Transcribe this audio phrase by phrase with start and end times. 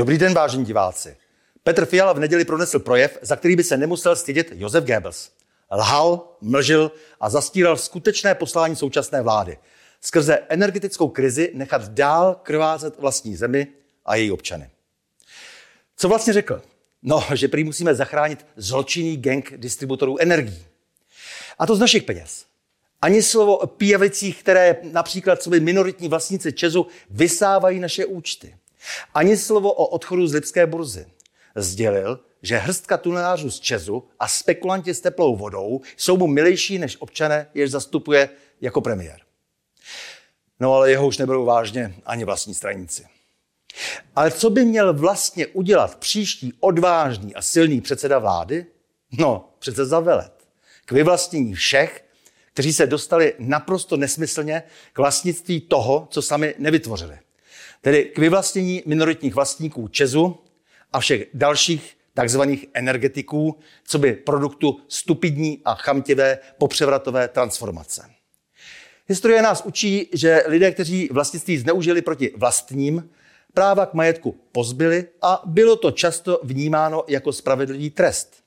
[0.00, 1.16] Dobrý den, vážení diváci.
[1.62, 5.30] Petr Fiala v neděli pronesl projev, za který by se nemusel stydět Josef Goebbels.
[5.70, 9.58] Lhal, mlžil a zastíral skutečné poslání současné vlády.
[10.00, 13.66] Skrze energetickou krizi nechat dál krvázet vlastní zemi
[14.04, 14.70] a její občany.
[15.96, 16.62] Co vlastně řekl?
[17.02, 20.66] No, že prý musíme zachránit zločinný gang distributorů energií.
[21.58, 22.44] A to z našich peněz.
[23.02, 28.54] Ani slovo o pijavicích, které například co by minoritní vlastníci Česu vysávají naše účty.
[29.14, 31.06] Ani slovo o odchodu z Lipské burzy.
[31.56, 36.96] Sdělil, že hrstka tunelářů z Česu a spekulanti s teplou vodou jsou mu milejší než
[37.00, 38.28] občané, jež zastupuje
[38.60, 39.20] jako premiér.
[40.60, 43.06] No ale jeho už neberou vážně ani vlastní stranici.
[44.16, 48.66] Ale co by měl vlastně udělat příští odvážný a silný předseda vlády?
[49.18, 50.32] No, přece zavelet.
[50.84, 52.04] K vyvlastnění všech,
[52.52, 57.18] kteří se dostali naprosto nesmyslně k vlastnictví toho, co sami nevytvořili.
[57.80, 60.38] Tedy k vyvlastnění minoritních vlastníků Česu
[60.92, 68.10] a všech dalších takzvaných energetiků, co by produktu stupidní a chamtivé popřevratové transformace.
[69.06, 73.10] Historie nás učí, že lidé, kteří vlastnictví zneužili proti vlastním,
[73.54, 78.42] práva k majetku pozbyli a bylo to často vnímáno jako spravedlivý trest.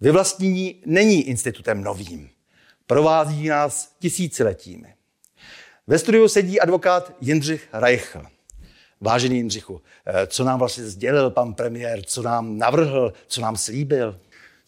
[0.00, 2.30] Vyvlastnění není institutem novým.
[2.86, 4.94] Provází nás tisíciletími.
[5.90, 8.22] Ve studiu sedí advokát Jindřich Reichl.
[9.00, 14.20] Vážený Jindřichu, eh, co nám vlastně sdělil pan premiér, co nám navrhl, co nám slíbil?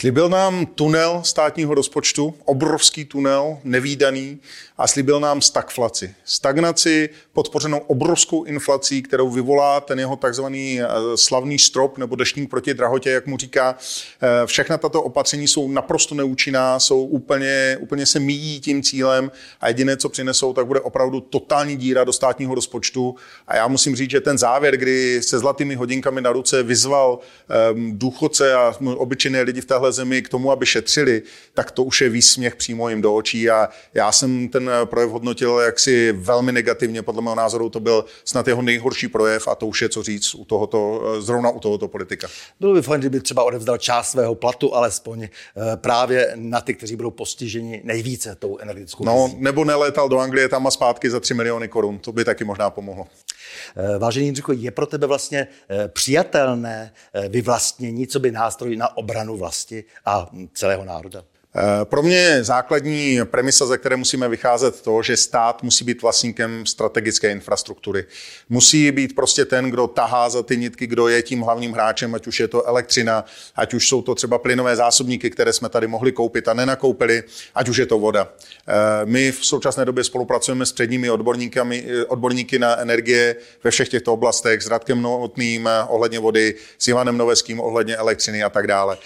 [0.00, 4.38] Slíbil nám tunel státního rozpočtu, obrovský tunel, nevýdaný,
[4.78, 6.14] a slíbil nám stagflaci.
[6.24, 12.74] Stagnaci podpořenou obrovskou inflací, kterou vyvolá ten jeho takzvaný eh, slavný strop nebo deštník proti
[12.74, 13.76] drahotě, jak mu říká.
[14.22, 19.30] Eh, všechna tato opatření jsou naprosto neúčinná, jsou úplně, úplně se míjí tím cílem
[19.60, 23.14] a jediné, co přinesou, tak bude opravdu totální díra do státního rozpočtu.
[23.48, 27.18] A já musím říct, že ten závěr, kdy se zlatými hodinkami na ruce vyzval
[27.74, 31.22] um, důchodce a obyčejné lidi v téhle zemi k tomu, aby šetřili,
[31.54, 33.50] tak to už je výsměch přímo jim do očí.
[33.50, 37.02] A já jsem ten projev hodnotil jaksi velmi negativně.
[37.02, 40.34] Podle mého názoru to byl snad jeho nejhorší projev a to už je co říct
[40.34, 42.28] u tohoto, zrovna u tohoto politika.
[42.60, 45.28] Bylo by fajn, kdyby třeba odevzdal část svého platu, alespoň eh,
[45.76, 50.66] právě na ty, kteří budou postiženi nejvíce tou energetickou No, nebo nelétal do Anglie tam
[50.66, 51.98] a zpátky za 3 miliony korun.
[51.98, 53.06] To by taky možná pomohlo.
[53.76, 56.92] Eh, vážený Jindřicho, je pro tebe vlastně eh, přijatelné
[57.28, 61.24] vyvlastnění, co by nástroj na obranu vlasti a celého národa?
[61.58, 66.66] Eh, pro mě základní premisa, ze které musíme vycházet, to, že stát musí být vlastníkem
[66.66, 68.04] strategické infrastruktury.
[68.48, 72.26] Musí být prostě ten, kdo tahá za ty nitky, kdo je tím hlavním hráčem, ať
[72.26, 73.24] už je to elektřina,
[73.56, 77.22] ať už jsou to třeba plynové zásobníky, které jsme tady mohli koupit a nenakoupili,
[77.54, 78.28] ať už je to voda.
[78.68, 78.72] Eh,
[79.04, 84.12] my v současné době spolupracujeme s předními odborníky, eh, odborníky na energie ve všech těchto
[84.12, 88.98] oblastech, s Radkem Novotným ohledně vody, s Ivanem Noveským ohledně elektřiny a tak dále.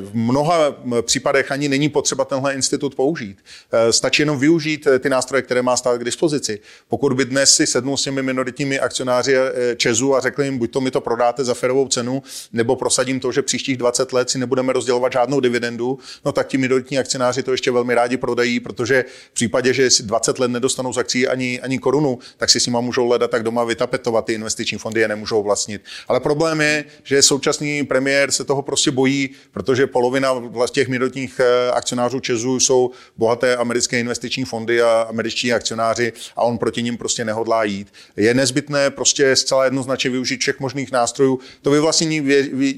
[0.00, 3.38] V mnoha případech ani není potřeba tenhle institut použít.
[3.90, 6.60] Stačí jenom využít ty nástroje, které má stát k dispozici.
[6.88, 10.70] Pokud by dnes si sednul s těmi minoritními akcionáři eh, Česu a řekli jim, buď
[10.70, 14.38] to mi to prodáte za ferovou cenu, nebo prosadím to, že příštích 20 let si
[14.38, 19.04] nebudeme rozdělovat žádnou dividendu, no tak ti minoritní akcionáři to ještě velmi rádi prodají, protože
[19.30, 22.66] v případě, že si 20 let nedostanou z akcí ani, ani korunu, tak si s
[22.66, 25.82] nima můžou hledat tak doma vytapetovat, ty investiční fondy je nemůžou vlastnit.
[26.08, 31.70] Ale problém je, že současný premiér se toho prostě bojí, protože polovina těch minoritních eh,
[31.76, 37.24] akcionářů Česu jsou bohaté americké investiční fondy a američtí akcionáři a on proti ním prostě
[37.24, 37.88] nehodlá jít.
[38.16, 41.40] Je nezbytné prostě zcela jednoznačně využít všech možných nástrojů.
[41.62, 42.20] To vyvlastnění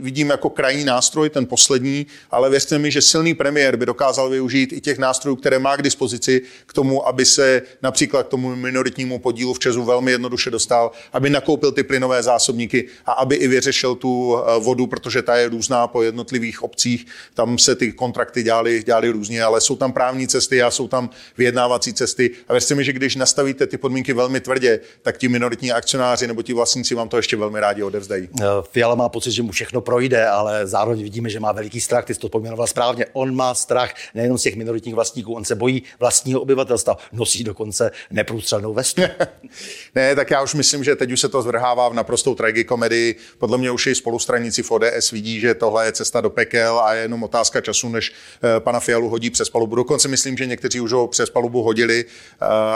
[0.00, 4.72] vidím jako krajní nástroj, ten poslední, ale věřte mi, že silný premiér by dokázal využít
[4.72, 9.18] i těch nástrojů, které má k dispozici k tomu, aby se například k tomu minoritnímu
[9.18, 13.94] podílu v Česu velmi jednoduše dostal, aby nakoupil ty plynové zásobníky a aby i vyřešil
[13.94, 17.06] tu eh, vodu, protože ta je různá po jednotlivých obcích.
[17.34, 18.44] Tam se ty kontrakty
[18.84, 22.30] dělali, dělali různě, ale jsou tam právní cesty a jsou tam vyjednávací cesty.
[22.48, 26.42] A věřte mi, že když nastavíte ty podmínky velmi tvrdě, tak ti minoritní akcionáři nebo
[26.42, 28.28] ti vlastníci vám to ještě velmi rádi odevzdají.
[28.40, 32.04] Eh, Fiala má pocit, že mu všechno projde, ale zároveň vidíme, že má veliký strach.
[32.04, 33.06] Ty jsi to pojmenoval správně.
[33.12, 36.96] On má strach nejenom z těch minoritních vlastníků, on se bojí vlastního obyvatelstva.
[37.12, 39.02] Nosí dokonce neprůstřelnou vestu.
[39.94, 43.16] ne, tak já už myslím, že teď už se to zvrhává v naprostou tragikomedii.
[43.38, 46.94] Podle mě už i spolustraníci v ODS vidí, že tohle je cesta do pekel a
[46.94, 48.12] je jenom otázka času, než
[48.56, 49.76] eh, pana Fialu hodí přes palubu.
[49.76, 52.04] Dokonce myslím, že někteří už ho přes palubu hodili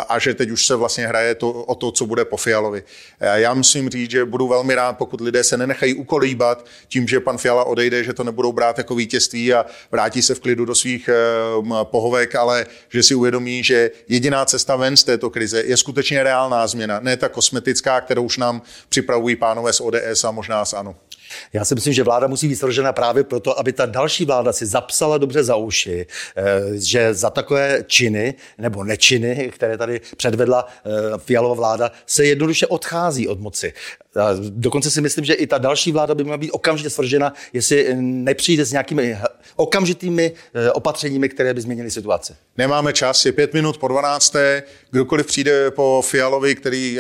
[0.08, 2.82] a že teď už se vlastně hraje to, o to, co bude po Fialovi.
[3.20, 7.38] Já musím říct, že budu velmi rád, pokud lidé se nenechají ukolíbat tím, že pan
[7.38, 11.10] Fiala odejde, že to nebudou brát jako vítězství a vrátí se v klidu do svých
[11.82, 16.66] pohovek, ale že si uvědomí, že jediná cesta ven z této krize je skutečně reálná
[16.66, 20.96] změna, ne ta kosmetická, kterou už nám připravují pánové z ODS a možná z ANO.
[21.52, 24.66] Já si myslím, že vláda musí být složena právě proto, aby ta další vláda si
[24.66, 26.06] zapsala dobře za uši, eh,
[26.74, 33.28] že za takové činy nebo nečiny, které tady předvedla eh, Fialová vláda, se jednoduše odchází
[33.28, 33.72] od moci.
[34.50, 38.64] Dokonce si myslím, že i ta další vláda by měla být okamžitě svržena, jestli nepřijde
[38.64, 39.18] s nějakými
[39.56, 42.32] okamžitými eh, opatřeními, které by změnily situaci.
[42.56, 44.36] Nemáme čas, je pět minut po 12.
[44.90, 46.98] Kdokoliv přijde po Fialovi, který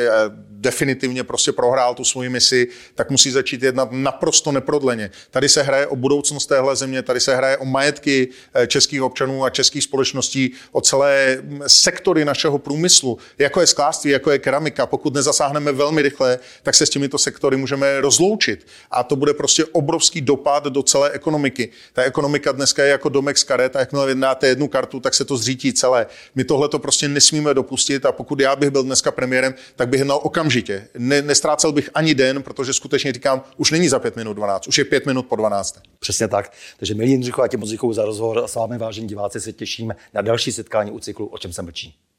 [0.60, 5.10] definitivně prostě prohrál tu svoji misi, tak musí začít jednat naprosto neprodleně.
[5.30, 9.44] Tady se hraje o budoucnost téhle země, tady se hraje o majetky eh, českých občanů
[9.44, 14.86] a českých společností, o celé mm, sektory našeho průmyslu, jako je sklářství, jako je keramika.
[14.86, 18.66] Pokud nezasáhneme velmi rychle, tak se s těmito sektory můžeme rozloučit.
[18.90, 21.70] A to bude prostě obrovský dopad do celé ekonomiky.
[21.92, 25.24] Ta ekonomika dneska je jako domek z karet a jakmile vydáte jednu kartu, tak se
[25.24, 26.06] to zřítí celé.
[26.34, 30.00] My tohle to prostě nesmíme dopustit a pokud já bych byl dneska premiérem, tak bych
[30.00, 30.88] jednal okamžitě.
[30.98, 34.78] Ne, nestrácel bych ani den, protože skutečně říkám, už není za 5 minut 12, už
[34.78, 35.80] je 5 minut po 12.
[35.98, 36.52] Přesně tak.
[36.76, 39.96] Takže milí Jindřichu a tě moc za rozhovor a s vámi vážení diváci se těšíme
[40.14, 42.09] na další setkání u cyklu O čem se mlčí.